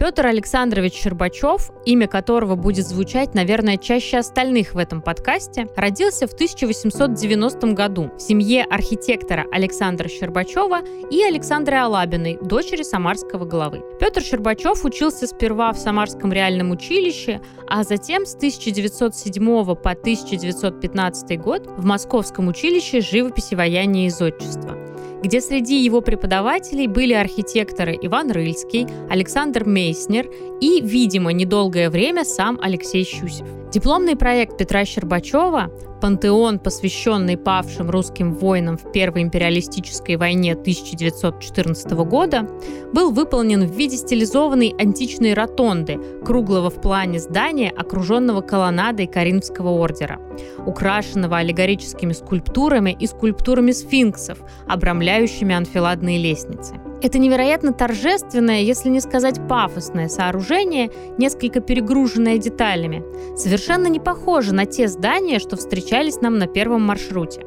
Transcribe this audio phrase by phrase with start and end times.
[0.00, 6.32] Петр Александрович Щербачев, имя которого будет звучать, наверное, чаще остальных в этом подкасте, родился в
[6.32, 13.82] 1890 году в семье архитектора Александра Щербачева и Александры Алабиной, дочери самарского главы.
[14.00, 21.66] Петр Щербачев учился сперва в Самарском реальном училище, а затем с 1907 по 1915 год
[21.76, 24.78] в Московском училище живописи, ваяния и зодчества
[25.22, 30.28] где среди его преподавателей были архитекторы Иван Рыльский, Александр Мейснер
[30.60, 33.59] и, видимо, недолгое время сам Алексей Щусев.
[33.72, 35.70] Дипломный проект Петра Щербачева
[36.00, 42.48] «Пантеон, посвященный павшим русским воинам в Первой империалистической войне 1914 года»,
[42.92, 50.18] был выполнен в виде стилизованной античной ротонды, круглого в плане здания, окруженного колоннадой Каринского ордера,
[50.66, 56.74] украшенного аллегорическими скульптурами и скульптурами сфинксов, обрамляющими анфиладные лестницы.
[57.02, 63.02] Это невероятно торжественное, если не сказать пафосное сооружение, несколько перегруженное деталями,
[63.36, 67.46] совершенно не похоже на те здания, что встречались нам на первом маршруте.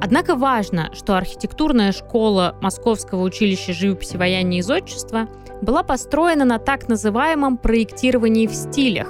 [0.00, 5.28] Однако важно, что архитектурная школа Московского училища живописи, ваяния и зодчества
[5.60, 9.08] была построена на так называемом проектировании в стилях,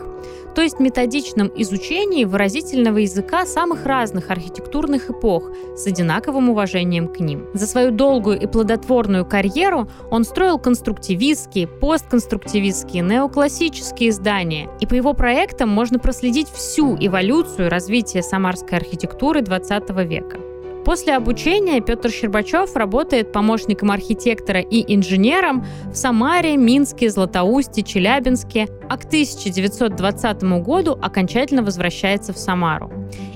[0.55, 7.47] то есть методичном изучении выразительного языка самых разных архитектурных эпох с одинаковым уважением к ним.
[7.55, 15.15] За свою долгую и плодотворную карьеру он строил конструктивистские, постконструктивистские, неоклассические здания, и по его
[15.15, 20.50] проектам можно проследить всю эволюцию развития самарской архитектуры 20 века.
[20.85, 28.97] После обучения Петр Щербачев работает помощником архитектора и инженером в Самаре, Минске, Златоусте, Челябинске, а
[28.97, 32.91] к 1920 году окончательно возвращается в Самару.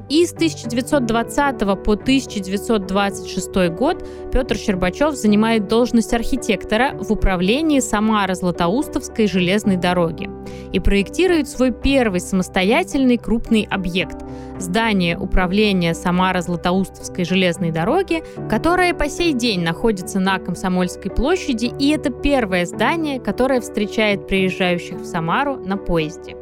[0.09, 9.77] И с 1920 по 1926 год Петр Щербачев занимает должность архитектора в управлении Самара-Златоустовской железной
[9.77, 10.29] дороги
[10.75, 14.17] и проектирует свой первый самостоятельный крупный объект–
[14.59, 22.11] здание управления Самара-Златоустовской железной дороги, которое по сей день находится на Комсомольской площади, и это
[22.11, 26.37] первое здание, которое встречает приезжающих в Самару на поезде.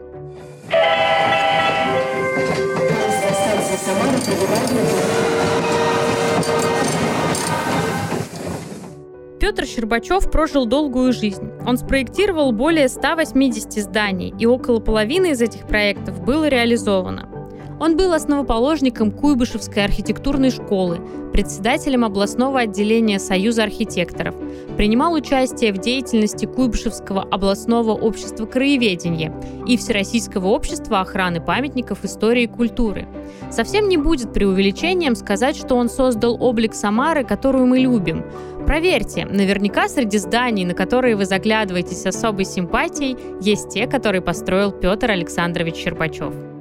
[9.42, 11.50] Петр Щербачев прожил долгую жизнь.
[11.66, 17.28] Он спроектировал более 180 зданий, и около половины из этих проектов было реализовано.
[17.82, 21.00] Он был основоположником Куйбышевской архитектурной школы,
[21.32, 24.37] председателем областного отделения Союза архитекторов,
[24.76, 29.34] принимал участие в деятельности Куйбышевского областного общества краеведения
[29.66, 33.09] и Всероссийского общества охраны памятников истории и культуры.
[33.50, 38.25] Совсем не будет преувеличением сказать, что он создал облик Самары, которую мы любим.
[38.65, 44.71] Проверьте, наверняка среди зданий, на которые вы заглядываете с особой симпатией, есть те, которые построил
[44.71, 46.52] Петр Александрович Щербачев.